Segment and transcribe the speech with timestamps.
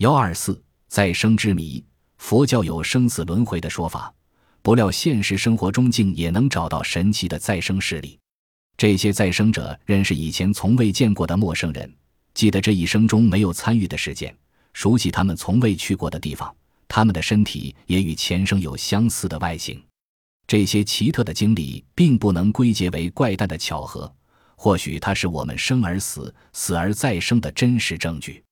[0.00, 0.58] 幺二四
[0.88, 1.84] 再生之谜，
[2.16, 4.10] 佛教有生死轮回的说法，
[4.62, 8.18] 不料现实生活中竟也能找到神奇的再生事例。
[8.78, 11.94] 这些再生者认识以前从未见过的陌生人，
[12.32, 14.34] 记得这一生中没有参与的事件，
[14.72, 16.50] 熟悉他们从未去过的地方，
[16.88, 19.78] 他们的身体也与前生有相似的外形。
[20.46, 24.10] 这些奇特的经历并不能归结为怪诞的巧合，
[24.56, 28.42] 或许它是我们生而死、死而再生的真实证据。